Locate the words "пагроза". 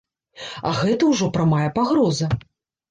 1.81-2.33